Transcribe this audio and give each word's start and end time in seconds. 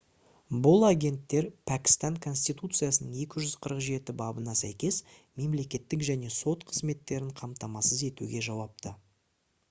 бұл 0.65 0.83
агенттер 0.85 1.47
пәкістан 1.71 2.15
конституциясының 2.25 3.11
247-бабына 3.17 4.55
сәйкес 4.61 4.97
мемлекеттік 5.41 6.05
және 6.07 6.31
сот 6.37 6.65
қызметтерін 6.71 7.29
қамтамасыз 7.43 8.01
етуге 8.09 8.41
жауапты 8.47 8.95